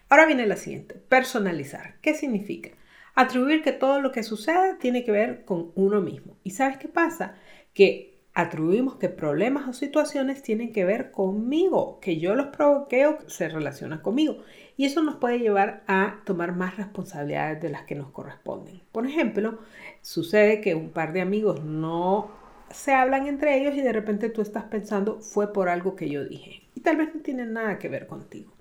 Ahora 0.07 0.25
viene 0.25 0.47
la 0.47 0.55
siguiente, 0.55 0.95
personalizar. 0.95 1.99
¿Qué 1.99 2.13
significa? 2.13 2.69
Atribuir 3.13 3.61
que 3.61 3.73
todo 3.73 3.99
lo 3.99 4.13
que 4.13 4.23
sucede 4.23 4.75
tiene 4.75 5.03
que 5.03 5.11
ver 5.11 5.43
con 5.43 5.73
uno 5.75 5.99
mismo. 5.99 6.37
¿Y 6.43 6.51
sabes 6.51 6.77
qué 6.77 6.87
pasa? 6.87 7.35
Que 7.73 8.14
atribuimos 8.35 8.97
que 8.97 9.07
problemas 9.07 9.67
o 9.67 9.73
situaciones 9.73 10.43
tienen 10.43 10.73
que 10.73 10.83
ver 10.83 11.09
conmigo, 11.11 11.99
que 12.01 12.17
yo 12.17 12.35
los 12.35 12.47
provoqué 12.47 13.07
o 13.07 13.17
se 13.27 13.47
relacionan 13.47 13.99
conmigo. 13.99 14.37
Y 14.75 14.85
eso 14.85 15.01
nos 15.01 15.15
puede 15.15 15.39
llevar 15.39 15.83
a 15.87 16.19
tomar 16.25 16.53
más 16.53 16.75
responsabilidades 16.75 17.61
de 17.61 17.69
las 17.69 17.83
que 17.83 17.95
nos 17.95 18.11
corresponden. 18.11 18.81
Por 18.91 19.07
ejemplo, 19.07 19.59
sucede 20.01 20.59
que 20.59 20.75
un 20.75 20.89
par 20.89 21.13
de 21.13 21.21
amigos 21.21 21.63
no 21.63 22.29
se 22.69 22.93
hablan 22.93 23.27
entre 23.27 23.57
ellos 23.57 23.73
y 23.75 23.81
de 23.81 23.93
repente 23.93 24.29
tú 24.29 24.41
estás 24.41 24.65
pensando 24.65 25.21
fue 25.21 25.53
por 25.53 25.69
algo 25.69 25.95
que 25.95 26.09
yo 26.09 26.25
dije. 26.25 26.63
Y 26.75 26.81
tal 26.81 26.97
vez 26.97 27.15
no 27.15 27.21
tiene 27.21 27.45
nada 27.45 27.79
que 27.79 27.87
ver 27.87 28.05
contigo. 28.05 28.53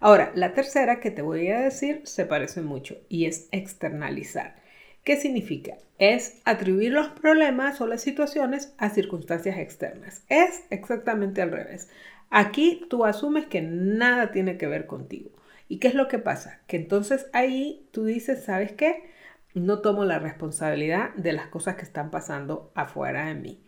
Ahora, 0.00 0.32
la 0.34 0.52
tercera 0.52 1.00
que 1.00 1.10
te 1.10 1.22
voy 1.22 1.48
a 1.48 1.60
decir 1.60 2.02
se 2.04 2.26
parece 2.26 2.60
mucho 2.60 2.98
y 3.08 3.24
es 3.24 3.48
externalizar. 3.52 4.56
¿Qué 5.04 5.16
significa? 5.16 5.78
Es 5.98 6.40
atribuir 6.44 6.92
los 6.92 7.08
problemas 7.08 7.80
o 7.80 7.86
las 7.86 8.02
situaciones 8.02 8.74
a 8.78 8.90
circunstancias 8.90 9.58
externas. 9.58 10.22
Es 10.28 10.64
exactamente 10.70 11.42
al 11.42 11.50
revés. 11.50 11.88
Aquí 12.30 12.84
tú 12.90 13.04
asumes 13.04 13.46
que 13.46 13.62
nada 13.62 14.30
tiene 14.30 14.58
que 14.58 14.66
ver 14.66 14.86
contigo. 14.86 15.30
¿Y 15.68 15.78
qué 15.78 15.88
es 15.88 15.94
lo 15.94 16.08
que 16.08 16.18
pasa? 16.18 16.60
Que 16.66 16.76
entonces 16.76 17.28
ahí 17.32 17.88
tú 17.90 18.04
dices, 18.04 18.44
¿sabes 18.44 18.72
qué? 18.72 19.10
No 19.54 19.80
tomo 19.80 20.04
la 20.04 20.18
responsabilidad 20.18 21.14
de 21.14 21.32
las 21.32 21.48
cosas 21.48 21.76
que 21.76 21.82
están 21.82 22.10
pasando 22.10 22.70
afuera 22.74 23.26
de 23.26 23.34
mí. 23.34 23.60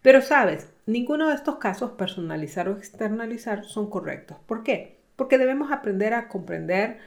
Pero 0.00 0.20
sabes, 0.20 0.72
ninguno 0.86 1.28
de 1.28 1.34
estos 1.34 1.56
casos, 1.56 1.92
personalizar 1.92 2.68
o 2.68 2.76
externalizar, 2.76 3.64
son 3.64 3.88
correctos. 3.88 4.36
¿Por 4.46 4.62
qué? 4.62 5.00
Porque 5.16 5.38
debemos 5.38 5.72
aprender 5.72 6.12
a 6.14 6.28
comprender 6.28 6.98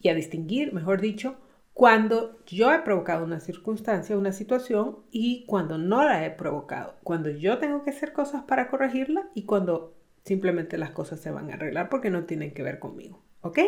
y 0.00 0.08
a 0.08 0.14
distinguir, 0.14 0.72
mejor 0.72 1.00
dicho, 1.00 1.36
cuando 1.78 2.40
yo 2.44 2.72
he 2.72 2.80
provocado 2.80 3.24
una 3.24 3.38
circunstancia, 3.38 4.18
una 4.18 4.32
situación 4.32 4.98
y 5.12 5.44
cuando 5.46 5.78
no 5.78 6.02
la 6.02 6.26
he 6.26 6.30
provocado. 6.32 6.96
Cuando 7.04 7.30
yo 7.30 7.58
tengo 7.58 7.84
que 7.84 7.90
hacer 7.90 8.12
cosas 8.12 8.42
para 8.42 8.66
corregirla 8.66 9.28
y 9.32 9.44
cuando 9.44 9.94
simplemente 10.24 10.76
las 10.76 10.90
cosas 10.90 11.20
se 11.20 11.30
van 11.30 11.52
a 11.52 11.54
arreglar 11.54 11.88
porque 11.88 12.10
no 12.10 12.24
tienen 12.24 12.52
que 12.52 12.64
ver 12.64 12.80
conmigo. 12.80 13.22
¿Ok? 13.42 13.60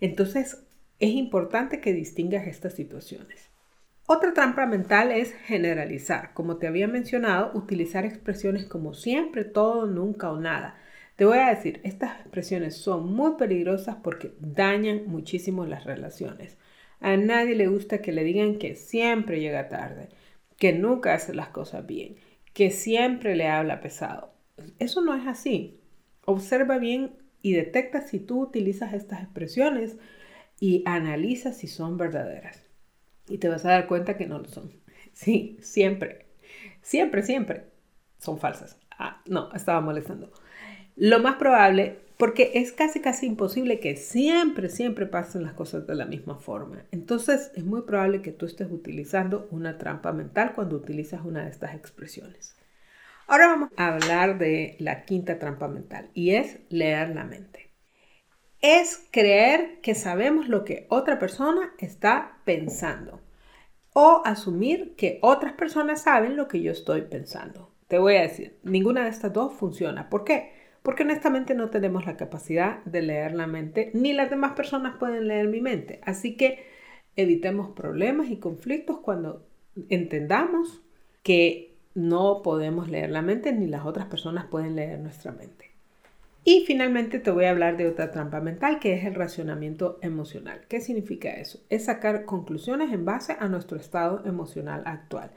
Entonces, 0.00 0.62
es 1.00 1.10
importante 1.10 1.80
que 1.80 1.92
distingas 1.92 2.46
estas 2.46 2.74
situaciones. 2.74 3.50
Otra 4.06 4.32
trampa 4.32 4.66
mental 4.66 5.10
es 5.10 5.32
generalizar. 5.32 6.32
Como 6.34 6.58
te 6.58 6.68
había 6.68 6.86
mencionado, 6.86 7.50
utilizar 7.54 8.04
expresiones 8.04 8.66
como 8.66 8.94
siempre, 8.94 9.42
todo, 9.42 9.86
nunca 9.86 10.30
o 10.30 10.38
nada. 10.38 10.76
Te 11.16 11.24
voy 11.24 11.38
a 11.38 11.48
decir, 11.48 11.80
estas 11.82 12.20
expresiones 12.20 12.76
son 12.76 13.12
muy 13.12 13.32
peligrosas 13.32 13.96
porque 14.04 14.34
dañan 14.38 15.08
muchísimo 15.08 15.66
las 15.66 15.82
relaciones. 15.82 16.56
A 17.00 17.16
nadie 17.16 17.54
le 17.54 17.66
gusta 17.66 18.02
que 18.02 18.12
le 18.12 18.24
digan 18.24 18.56
que 18.58 18.74
siempre 18.76 19.40
llega 19.40 19.68
tarde, 19.68 20.08
que 20.58 20.72
nunca 20.72 21.14
hace 21.14 21.34
las 21.34 21.48
cosas 21.48 21.86
bien, 21.86 22.16
que 22.52 22.70
siempre 22.70 23.36
le 23.36 23.48
habla 23.48 23.80
pesado. 23.80 24.32
Eso 24.78 25.00
no 25.00 25.14
es 25.14 25.26
así. 25.26 25.80
Observa 26.26 26.78
bien 26.78 27.12
y 27.42 27.52
detecta 27.52 28.02
si 28.02 28.20
tú 28.20 28.42
utilizas 28.42 28.92
estas 28.92 29.22
expresiones 29.22 29.96
y 30.60 30.82
analiza 30.86 31.52
si 31.52 31.66
son 31.66 31.96
verdaderas. 31.96 32.62
Y 33.28 33.38
te 33.38 33.48
vas 33.48 33.64
a 33.64 33.70
dar 33.70 33.86
cuenta 33.86 34.16
que 34.16 34.26
no 34.26 34.38
lo 34.38 34.48
son. 34.48 34.72
Sí, 35.12 35.58
siempre, 35.60 36.26
siempre, 36.82 37.22
siempre 37.22 37.64
son 38.18 38.38
falsas. 38.38 38.78
Ah, 38.96 39.22
no, 39.26 39.52
estaba 39.52 39.80
molestando. 39.80 40.30
Lo 40.94 41.18
más 41.18 41.34
probable, 41.36 41.98
porque 42.20 42.52
es 42.54 42.70
casi, 42.72 43.00
casi 43.00 43.26
imposible 43.26 43.80
que 43.80 43.96
siempre, 43.96 44.68
siempre 44.68 45.06
pasen 45.06 45.42
las 45.42 45.54
cosas 45.54 45.86
de 45.86 45.94
la 45.94 46.04
misma 46.04 46.36
forma. 46.36 46.84
Entonces 46.92 47.50
es 47.54 47.64
muy 47.64 47.80
probable 47.82 48.20
que 48.20 48.30
tú 48.30 48.44
estés 48.44 48.70
utilizando 48.70 49.48
una 49.50 49.78
trampa 49.78 50.12
mental 50.12 50.52
cuando 50.54 50.76
utilizas 50.76 51.22
una 51.24 51.44
de 51.44 51.50
estas 51.50 51.74
expresiones. 51.74 52.54
Ahora 53.26 53.46
vamos 53.46 53.70
a 53.76 53.94
hablar 53.94 54.36
de 54.36 54.76
la 54.80 55.04
quinta 55.06 55.38
trampa 55.38 55.66
mental 55.66 56.10
y 56.12 56.32
es 56.34 56.58
leer 56.68 57.08
la 57.14 57.24
mente. 57.24 57.70
Es 58.60 59.02
creer 59.10 59.80
que 59.80 59.94
sabemos 59.94 60.46
lo 60.46 60.62
que 60.64 60.86
otra 60.90 61.18
persona 61.18 61.72
está 61.78 62.36
pensando 62.44 63.22
o 63.94 64.20
asumir 64.26 64.94
que 64.94 65.20
otras 65.22 65.54
personas 65.54 66.02
saben 66.02 66.36
lo 66.36 66.48
que 66.48 66.60
yo 66.60 66.70
estoy 66.70 67.00
pensando. 67.00 67.74
Te 67.88 67.98
voy 67.98 68.16
a 68.16 68.22
decir, 68.22 68.60
ninguna 68.62 69.04
de 69.04 69.08
estas 69.08 69.32
dos 69.32 69.54
funciona. 69.54 70.10
¿Por 70.10 70.24
qué? 70.24 70.59
Porque 70.82 71.02
honestamente 71.02 71.54
no 71.54 71.70
tenemos 71.70 72.06
la 72.06 72.16
capacidad 72.16 72.82
de 72.84 73.02
leer 73.02 73.34
la 73.34 73.46
mente, 73.46 73.90
ni 73.92 74.12
las 74.12 74.30
demás 74.30 74.52
personas 74.52 74.96
pueden 74.98 75.28
leer 75.28 75.48
mi 75.48 75.60
mente. 75.60 76.00
Así 76.04 76.36
que 76.36 76.64
evitemos 77.16 77.70
problemas 77.70 78.30
y 78.30 78.36
conflictos 78.36 78.98
cuando 78.98 79.46
entendamos 79.88 80.82
que 81.22 81.74
no 81.94 82.42
podemos 82.42 82.88
leer 82.88 83.10
la 83.10 83.22
mente 83.22 83.52
ni 83.52 83.66
las 83.66 83.84
otras 83.84 84.06
personas 84.06 84.46
pueden 84.46 84.76
leer 84.76 84.98
nuestra 85.00 85.32
mente. 85.32 85.70
Y 86.42 86.64
finalmente 86.66 87.18
te 87.18 87.30
voy 87.30 87.44
a 87.44 87.50
hablar 87.50 87.76
de 87.76 87.86
otra 87.86 88.10
trampa 88.10 88.40
mental 88.40 88.78
que 88.78 88.94
es 88.94 89.04
el 89.04 89.14
racionamiento 89.14 89.98
emocional. 90.00 90.62
¿Qué 90.68 90.80
significa 90.80 91.28
eso? 91.30 91.60
Es 91.68 91.84
sacar 91.84 92.24
conclusiones 92.24 92.92
en 92.92 93.04
base 93.04 93.36
a 93.38 93.48
nuestro 93.48 93.76
estado 93.76 94.22
emocional 94.24 94.82
actual. 94.86 95.30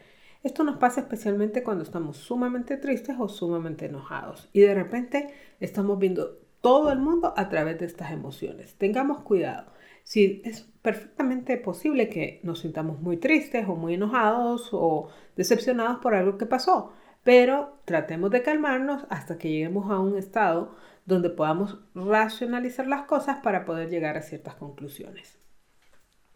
Esto 0.43 0.65
nos 0.65 0.75
pasa 0.75 0.99
especialmente 0.99 1.63
cuando 1.63 1.85
estamos 1.85 2.17
sumamente 2.17 2.75
tristes 2.75 3.15
o 3.17 3.29
sumamente 3.29 3.85
enojados 3.85 4.49
y 4.51 4.59
de 4.59 4.75
repente 4.75 5.33
estamos 5.61 5.97
viendo 5.97 6.37
todo 6.59 6.91
el 6.91 6.99
mundo 6.99 7.33
a 7.37 7.47
través 7.47 7.79
de 7.79 7.85
estas 7.85 8.11
emociones. 8.11 8.75
Tengamos 8.75 9.19
cuidado. 9.19 9.71
Si 10.03 10.41
es 10.43 10.63
perfectamente 10.81 11.55
posible 11.57 12.09
que 12.09 12.41
nos 12.43 12.59
sintamos 12.59 12.99
muy 12.99 13.15
tristes 13.15 13.69
o 13.69 13.75
muy 13.75 13.93
enojados 13.93 14.69
o 14.73 15.07
decepcionados 15.37 15.99
por 15.99 16.13
algo 16.13 16.37
que 16.37 16.45
pasó, 16.45 16.91
pero 17.23 17.79
tratemos 17.85 18.29
de 18.29 18.43
calmarnos 18.43 19.05
hasta 19.09 19.37
que 19.37 19.49
lleguemos 19.49 19.89
a 19.89 19.99
un 19.99 20.17
estado 20.17 20.75
donde 21.05 21.29
podamos 21.29 21.79
racionalizar 21.95 22.85
las 22.87 23.03
cosas 23.03 23.39
para 23.39 23.63
poder 23.63 23.89
llegar 23.89 24.17
a 24.17 24.21
ciertas 24.21 24.55
conclusiones. 24.55 25.42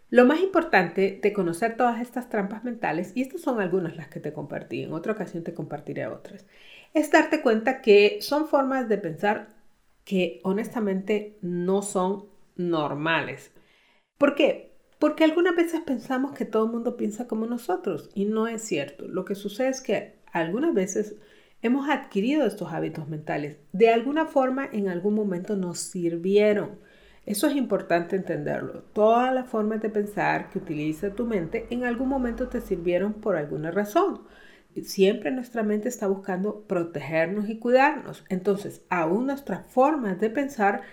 Lo 0.09 0.25
más 0.25 0.39
importante 0.39 1.19
de 1.21 1.33
conocer 1.33 1.75
todas 1.75 2.01
estas 2.01 2.29
trampas 2.29 2.63
mentales, 2.63 3.11
y 3.15 3.21
estas 3.21 3.41
son 3.41 3.59
algunas 3.59 3.97
las 3.97 4.07
que 4.07 4.21
te 4.21 4.31
compartí, 4.31 4.83
en 4.83 4.93
otra 4.93 5.13
ocasión 5.13 5.43
te 5.43 5.53
compartiré 5.53 6.07
otras, 6.07 6.45
es 6.93 7.11
darte 7.11 7.41
cuenta 7.41 7.81
que 7.81 8.19
son 8.21 8.47
formas 8.47 8.87
de 8.87 8.97
pensar 8.97 9.49
que 10.05 10.39
honestamente 10.43 11.37
no 11.41 11.81
son 11.81 12.25
normales. 12.55 13.51
¿Por 14.17 14.35
qué? 14.35 14.77
Porque 14.99 15.25
algunas 15.25 15.55
veces 15.55 15.81
pensamos 15.81 16.31
que 16.31 16.45
todo 16.45 16.65
el 16.65 16.71
mundo 16.71 16.95
piensa 16.95 17.27
como 17.27 17.45
nosotros 17.45 18.09
y 18.15 18.25
no 18.25 18.47
es 18.47 18.61
cierto. 18.61 19.07
Lo 19.07 19.25
que 19.25 19.35
sucede 19.35 19.67
es 19.67 19.81
que 19.81 20.15
algunas 20.31 20.73
veces 20.73 21.17
hemos 21.61 21.89
adquirido 21.89 22.45
estos 22.45 22.71
hábitos 22.71 23.07
mentales. 23.09 23.57
De 23.73 23.89
alguna 23.89 24.25
forma, 24.25 24.67
en 24.71 24.87
algún 24.87 25.13
momento 25.13 25.55
nos 25.55 25.79
sirvieron. 25.79 26.79
Eso 27.27 27.47
es 27.47 27.57
importante 27.57 28.15
entenderlo. 28.15 28.83
Todas 28.93 29.35
las 29.35 29.49
formas 29.49 29.81
de 29.81 29.89
pensar 29.89 30.49
que 30.49 30.59
utiliza 30.59 31.13
tu 31.13 31.25
mente 31.25 31.67
en 31.71 31.83
algún 31.83 32.07
momento 32.07 32.47
te 32.47 32.61
sirvieron 32.61 33.15
por 33.15 33.35
alguna 33.35 33.69
razón. 33.69 34.21
Siempre 34.81 35.31
nuestra 35.31 35.61
mente 35.61 35.89
está 35.89 36.07
buscando 36.07 36.61
protegernos 36.61 37.49
y 37.49 37.59
cuidarnos. 37.59 38.23
Entonces, 38.29 38.85
aún 38.89 39.25
nuestras 39.25 39.69
formas 39.69 40.21
de 40.21 40.29
pensar 40.29 40.83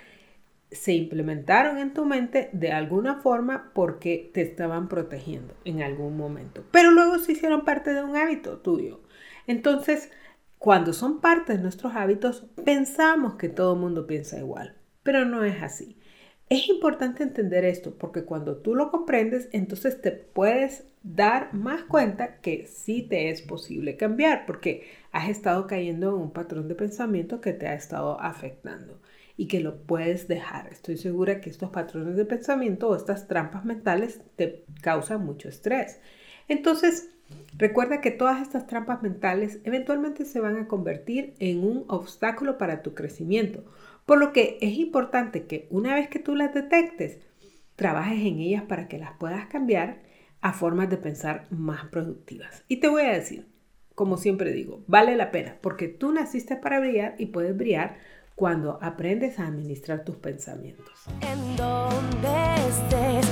se 0.73 0.93
implementaron 0.95 1.79
en 1.79 1.95
tu 1.95 2.05
mente 2.05 2.51
de 2.53 2.73
alguna 2.73 3.21
forma 3.21 3.71
porque 3.73 4.29
te 4.35 4.43
estaban 4.43 4.89
protegiendo 4.89 5.55
en 5.65 5.83
algún 5.83 6.17
momento, 6.17 6.65
pero 6.73 6.91
luego 6.91 7.21
se 7.21 7.31
hicieron 7.31 7.65
parte 7.65 7.95
de 7.95 8.03
un 8.03 8.17
hábito 8.17 8.59
tuyo. 8.59 9.03
Entonces, 9.47 10.11
cuando 10.59 10.95
son 10.95 11.21
parte 11.21 11.53
de 11.53 11.63
nuestros 11.63 11.95
hábitos, 11.95 12.47
pensamos 12.65 13.37
que 13.37 13.49
todo 13.49 13.75
el 13.75 13.81
mundo 13.81 14.09
piensa 14.09 14.37
igual, 14.37 14.75
pero 15.05 15.25
no 15.25 15.45
es 15.45 15.63
así. 15.63 15.97
Es 16.51 16.69
importante 16.69 17.23
entender 17.23 17.65
esto 17.65 17.95
porque 17.97 18.25
cuando 18.25 18.59
tú 18.59 18.75
lo 18.75 18.91
comprendes, 18.91 19.49
entonces 19.53 20.01
te 20.03 20.11
puedes 20.13 20.85
dar 21.03 21.55
más 21.55 21.85
cuenta 21.85 22.37
que 22.37 22.67
sí 22.67 23.03
te 23.03 23.31
es 23.31 23.41
posible 23.41 23.97
cambiar 23.97 24.45
porque 24.45 24.87
has 25.11 25.31
estado 25.31 25.67
cayendo 25.67 26.11
en 26.11 26.23
un 26.23 26.33
patrón 26.33 26.69
de 26.69 26.75
pensamiento 26.75 27.41
que 27.41 27.55
te 27.55 27.67
ha 27.67 27.75
estado 27.75 28.21
afectando 28.21 29.01
y 29.39 29.49
que 29.49 29.61
lo 29.61 29.79
puedes 29.79 30.29
dejar. 30.29 30.69
Estoy 30.71 30.99
segura 30.99 31.41
que 31.41 31.49
estos 31.49 31.71
patrones 31.71 32.17
de 32.17 32.27
pensamiento 32.27 32.89
o 32.89 32.97
estas 32.97 33.27
trampas 33.27 33.65
mentales 33.65 34.21
te 34.37 34.65
causan 34.83 35.25
mucho 35.25 35.49
estrés. 35.49 35.99
Entonces, 36.49 37.09
recuerda 37.57 38.03
que 38.03 38.11
todas 38.11 38.43
estas 38.43 38.67
trampas 38.67 39.03
mentales 39.03 39.61
eventualmente 39.65 40.27
se 40.27 40.41
van 40.41 40.59
a 40.59 40.69
convertir 40.69 41.35
en 41.39 41.65
un 41.65 41.85
obstáculo 41.89 42.59
para 42.59 42.83
tu 42.83 42.95
crecimiento 42.95 43.65
por 44.07 44.19
lo 44.19 44.33
que 44.33 44.59
es 44.61 44.79
importante 44.79 45.47
que 45.47 45.67
una 45.71 45.95
vez 45.95 46.09
que 46.09 46.19
tú 46.19 46.35
las 46.35 46.53
detectes, 46.55 47.19
trabajes 47.77 48.19
en 48.21 48.39
ellas 48.39 48.63
para 48.63 48.89
que 48.89 48.99
las 48.99 49.13
puedas 49.19 49.47
cambiar 49.47 50.03
a 50.41 50.53
formas 50.53 50.91
de 50.91 50.99
pensar 50.99 51.47
más 51.51 51.87
productivas. 51.87 52.65
Y 52.69 52.77
te 52.77 52.89
voy 52.89 53.03
a 53.03 53.13
decir, 53.13 53.49
como 53.95 54.17
siempre 54.17 54.53
digo, 54.53 54.85
vale 54.87 55.17
la 55.17 55.31
pena 55.31 55.57
porque 55.61 55.89
tú 55.89 56.13
naciste 56.13 56.57
para 56.57 56.81
brillar 56.81 57.15
y 57.19 57.27
puedes 57.27 57.57
brillar 57.57 57.97
cuando 58.35 58.79
aprendes 58.83 59.39
a 59.39 59.47
administrar 59.47 60.05
tus 60.05 60.17
pensamientos. 60.17 61.07
En 61.21 61.55
estés, 62.69 63.27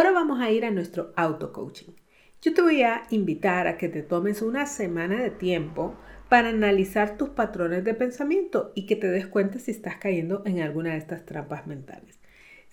ahora 0.00 0.12
vamos 0.12 0.40
a 0.40 0.50
ir 0.50 0.64
a 0.64 0.70
nuestro 0.70 1.12
auto-coaching. 1.14 1.92
Yo 2.40 2.54
te 2.54 2.62
voy 2.62 2.82
a 2.82 3.02
invitar 3.10 3.66
a 3.66 3.76
que 3.76 3.90
te 3.90 4.00
tomes 4.00 4.40
una 4.40 4.64
semana 4.64 5.20
de 5.20 5.28
tiempo 5.28 5.94
para 6.30 6.48
analizar 6.48 7.18
tus 7.18 7.28
patrones 7.28 7.84
de 7.84 7.92
pensamiento 7.92 8.72
y 8.74 8.86
que 8.86 8.96
te 8.96 9.10
des 9.10 9.26
cuenta 9.26 9.58
si 9.58 9.72
estás 9.72 9.96
cayendo 9.96 10.42
en 10.46 10.62
alguna 10.62 10.92
de 10.92 10.96
estas 10.96 11.26
trampas 11.26 11.66
mentales. 11.66 12.18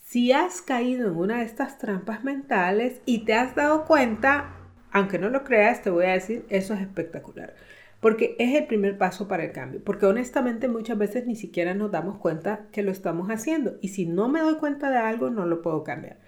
Si 0.01 0.31
has 0.31 0.61
caído 0.61 1.09
en 1.09 1.17
una 1.17 1.39
de 1.39 1.43
estas 1.43 1.77
trampas 1.77 2.23
mentales 2.23 3.01
y 3.05 3.25
te 3.25 3.33
has 3.33 3.55
dado 3.55 3.83
cuenta, 3.83 4.53
aunque 4.93 5.19
no 5.19 5.27
lo 5.27 5.43
creas, 5.43 5.81
te 5.81 5.89
voy 5.89 6.05
a 6.05 6.13
decir, 6.13 6.45
eso 6.47 6.75
es 6.75 6.79
espectacular. 6.79 7.55
Porque 7.99 8.37
es 8.39 8.55
el 8.55 8.67
primer 8.67 8.97
paso 8.97 9.27
para 9.27 9.43
el 9.43 9.51
cambio. 9.51 9.83
Porque 9.83 10.05
honestamente 10.05 10.69
muchas 10.69 10.97
veces 10.97 11.25
ni 11.25 11.35
siquiera 11.35 11.73
nos 11.73 11.91
damos 11.91 12.19
cuenta 12.19 12.67
que 12.71 12.83
lo 12.83 12.91
estamos 12.91 13.27
haciendo. 13.27 13.75
Y 13.81 13.89
si 13.89 14.05
no 14.05 14.29
me 14.29 14.39
doy 14.39 14.55
cuenta 14.55 14.89
de 14.89 14.97
algo, 14.97 15.29
no 15.29 15.45
lo 15.45 15.61
puedo 15.61 15.83
cambiar. 15.83 16.19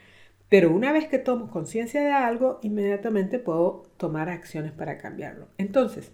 Pero 0.50 0.72
una 0.72 0.92
vez 0.92 1.08
que 1.08 1.20
tomo 1.20 1.50
conciencia 1.52 2.02
de 2.02 2.12
algo, 2.12 2.60
inmediatamente 2.64 3.38
puedo 3.40 3.84
tomar 3.98 4.30
acciones 4.30 4.72
para 4.72 4.98
cambiarlo. 4.98 5.48
Entonces, 5.58 6.12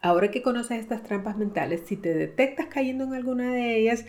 ahora 0.00 0.30
que 0.30 0.42
conoces 0.42 0.80
estas 0.80 1.04
trampas 1.04 1.36
mentales, 1.36 1.82
si 1.86 1.96
te 1.96 2.12
detectas 2.12 2.66
cayendo 2.66 3.04
en 3.04 3.14
alguna 3.14 3.52
de 3.52 3.76
ellas, 3.76 4.04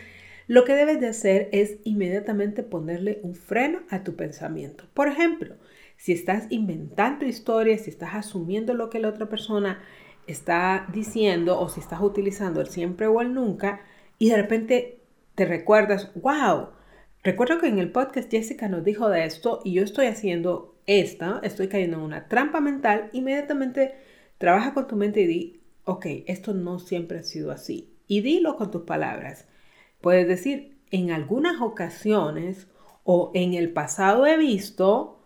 lo 0.47 0.63
que 0.63 0.73
debes 0.73 0.99
de 0.99 1.07
hacer 1.07 1.49
es 1.51 1.77
inmediatamente 1.83 2.63
ponerle 2.63 3.19
un 3.21 3.35
freno 3.35 3.79
a 3.89 4.03
tu 4.03 4.15
pensamiento. 4.15 4.85
Por 4.93 5.09
ejemplo, 5.09 5.55
si 5.97 6.13
estás 6.13 6.47
inventando 6.49 7.25
historias, 7.25 7.81
si 7.81 7.89
estás 7.89 8.15
asumiendo 8.15 8.73
lo 8.73 8.89
que 8.89 8.99
la 8.99 9.09
otra 9.09 9.27
persona 9.27 9.81
está 10.25 10.87
diciendo 10.93 11.59
o 11.59 11.69
si 11.69 11.79
estás 11.79 12.01
utilizando 12.01 12.61
el 12.61 12.67
siempre 12.67 13.07
o 13.07 13.21
el 13.21 13.33
nunca 13.33 13.81
y 14.17 14.29
de 14.29 14.37
repente 14.37 14.99
te 15.35 15.45
recuerdas, 15.45 16.11
wow, 16.15 16.69
recuerdo 17.27 17.59
que 17.59 17.67
en 17.67 17.77
el 17.77 17.91
podcast 17.91 18.31
Jessica 18.31 18.69
nos 18.69 18.85
dijo 18.85 19.09
de 19.09 19.25
esto 19.25 19.59
y 19.65 19.73
yo 19.73 19.83
estoy 19.83 20.05
haciendo 20.05 20.77
esta, 20.85 21.41
estoy 21.43 21.67
cayendo 21.67 21.97
en 21.97 22.03
una 22.03 22.29
trampa 22.29 22.61
mental, 22.61 23.09
inmediatamente 23.11 23.95
trabaja 24.37 24.73
con 24.73 24.87
tu 24.87 24.95
mente 24.95 25.19
y 25.19 25.27
di, 25.27 25.61
ok, 25.83 26.05
esto 26.27 26.53
no 26.53 26.79
siempre 26.79 27.19
ha 27.19 27.23
sido 27.23 27.51
así. 27.51 27.93
Y 28.07 28.21
dilo 28.21 28.55
con 28.55 28.71
tus 28.71 28.83
palabras. 28.83 29.45
Puedes 29.99 30.25
decir, 30.25 30.77
en 30.89 31.11
algunas 31.11 31.59
ocasiones 31.59 32.69
o 33.03 33.31
en 33.33 33.55
el 33.55 33.73
pasado 33.73 34.25
he 34.25 34.37
visto, 34.37 35.19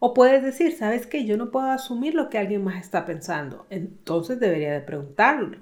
o 0.00 0.12
puedes 0.12 0.42
decir, 0.42 0.72
¿sabes 0.72 1.06
qué? 1.06 1.24
Yo 1.24 1.36
no 1.36 1.52
puedo 1.52 1.66
asumir 1.66 2.16
lo 2.16 2.30
que 2.30 2.38
alguien 2.38 2.64
más 2.64 2.82
está 2.82 3.06
pensando. 3.06 3.66
Entonces 3.70 4.40
debería 4.40 4.72
de 4.72 4.80
preguntarle. 4.80 5.60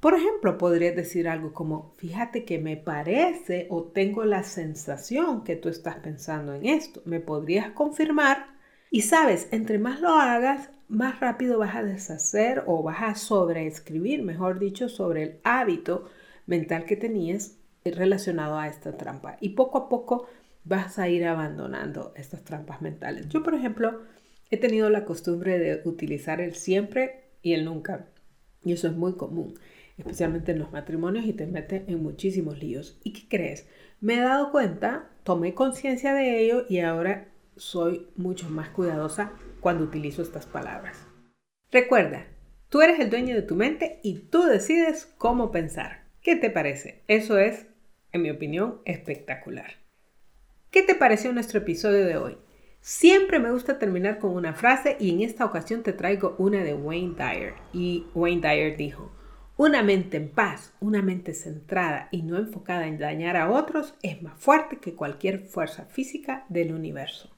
Por 0.00 0.14
ejemplo, 0.14 0.56
podrías 0.56 0.96
decir 0.96 1.28
algo 1.28 1.52
como, 1.52 1.92
fíjate 1.98 2.46
que 2.46 2.58
me 2.58 2.78
parece 2.78 3.66
o 3.68 3.84
tengo 3.84 4.24
la 4.24 4.42
sensación 4.42 5.44
que 5.44 5.56
tú 5.56 5.68
estás 5.68 5.96
pensando 5.96 6.54
en 6.54 6.64
esto. 6.64 7.02
¿Me 7.04 7.20
podrías 7.20 7.72
confirmar? 7.72 8.46
Y 8.90 9.02
sabes, 9.02 9.48
entre 9.52 9.78
más 9.78 10.00
lo 10.00 10.08
hagas, 10.08 10.70
más 10.88 11.20
rápido 11.20 11.58
vas 11.58 11.76
a 11.76 11.84
deshacer 11.84 12.64
o 12.66 12.82
vas 12.82 13.02
a 13.02 13.14
sobreescribir, 13.14 14.22
mejor 14.22 14.58
dicho, 14.58 14.88
sobre 14.88 15.22
el 15.22 15.40
hábito 15.44 16.08
mental 16.46 16.86
que 16.86 16.96
tenías 16.96 17.58
relacionado 17.84 18.58
a 18.58 18.68
esta 18.68 18.96
trampa. 18.96 19.36
Y 19.40 19.50
poco 19.50 19.76
a 19.76 19.88
poco 19.90 20.26
vas 20.64 20.98
a 20.98 21.08
ir 21.08 21.26
abandonando 21.26 22.12
estas 22.16 22.42
trampas 22.42 22.80
mentales. 22.80 23.28
Yo, 23.28 23.42
por 23.42 23.54
ejemplo, 23.54 24.00
he 24.50 24.56
tenido 24.56 24.88
la 24.88 25.04
costumbre 25.04 25.58
de 25.58 25.82
utilizar 25.84 26.40
el 26.40 26.54
siempre 26.54 27.24
y 27.42 27.52
el 27.52 27.66
nunca. 27.66 28.06
Y 28.64 28.72
eso 28.72 28.88
es 28.88 28.94
muy 28.94 29.14
común, 29.14 29.54
especialmente 30.00 30.52
en 30.52 30.58
los 30.58 30.72
matrimonios 30.72 31.24
y 31.26 31.32
te 31.32 31.46
mete 31.46 31.84
en 31.86 32.02
muchísimos 32.02 32.58
líos. 32.58 32.98
¿Y 33.04 33.12
qué 33.12 33.28
crees? 33.28 33.68
Me 34.00 34.14
he 34.14 34.20
dado 34.20 34.50
cuenta, 34.50 35.10
tomé 35.22 35.54
conciencia 35.54 36.12
de 36.14 36.40
ello 36.40 36.64
y 36.68 36.80
ahora 36.80 37.28
soy 37.56 38.08
mucho 38.16 38.48
más 38.48 38.70
cuidadosa 38.70 39.32
cuando 39.60 39.84
utilizo 39.84 40.22
estas 40.22 40.46
palabras. 40.46 41.06
Recuerda, 41.70 42.26
tú 42.68 42.80
eres 42.80 42.98
el 42.98 43.10
dueño 43.10 43.34
de 43.34 43.42
tu 43.42 43.54
mente 43.54 44.00
y 44.02 44.14
tú 44.14 44.42
decides 44.44 45.06
cómo 45.18 45.52
pensar. 45.52 46.04
¿Qué 46.22 46.36
te 46.36 46.50
parece? 46.50 47.02
Eso 47.06 47.38
es 47.38 47.66
en 48.12 48.22
mi 48.22 48.30
opinión, 48.30 48.80
espectacular. 48.84 49.74
¿Qué 50.70 50.82
te 50.82 50.94
pareció 50.94 51.32
nuestro 51.32 51.58
episodio 51.58 52.04
de 52.04 52.16
hoy? 52.16 52.38
Siempre 52.80 53.38
me 53.38 53.52
gusta 53.52 53.78
terminar 53.78 54.18
con 54.18 54.34
una 54.34 54.54
frase 54.54 54.96
y 54.98 55.10
en 55.10 55.20
esta 55.20 55.44
ocasión 55.44 55.82
te 55.82 55.92
traigo 55.92 56.34
una 56.38 56.64
de 56.64 56.74
Wayne 56.74 57.14
Dyer. 57.14 57.54
Y 57.72 58.06
Wayne 58.14 58.40
Dyer 58.40 58.76
dijo, 58.76 59.12
una 59.60 59.82
mente 59.82 60.16
en 60.16 60.30
paz, 60.30 60.72
una 60.80 61.02
mente 61.02 61.34
centrada 61.34 62.08
y 62.10 62.22
no 62.22 62.38
enfocada 62.38 62.86
en 62.86 62.96
dañar 62.96 63.36
a 63.36 63.50
otros 63.50 63.92
es 64.02 64.22
más 64.22 64.40
fuerte 64.40 64.78
que 64.78 64.94
cualquier 64.94 65.40
fuerza 65.40 65.84
física 65.84 66.46
del 66.48 66.72
universo. 66.72 67.28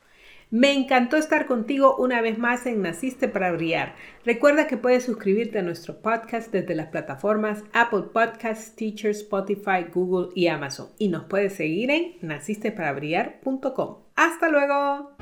Me 0.49 0.73
encantó 0.73 1.17
estar 1.17 1.47
contigo 1.47 1.97
una 1.97 2.21
vez 2.21 2.39
más 2.39 2.65
en 2.67 2.81
Naciste 2.81 3.27
para 3.27 3.51
Brillar. 3.51 3.97
Recuerda 4.25 4.69
que 4.69 4.77
puedes 4.77 5.03
suscribirte 5.03 5.59
a 5.59 5.63
nuestro 5.63 6.01
podcast 6.01 6.53
desde 6.53 6.77
las 6.77 6.91
plataformas 6.91 7.65
Apple 7.73 8.05
Podcasts, 8.13 8.77
Teacher, 8.77 9.11
Spotify, 9.11 9.87
Google 9.93 10.29
y 10.37 10.47
Amazon. 10.47 10.91
Y 10.99 11.09
nos 11.09 11.25
puedes 11.25 11.55
seguir 11.55 11.91
en 11.91 12.19
nacisteparabrillar.com. 12.21 13.97
¡Hasta 14.15 14.49
luego! 14.49 15.22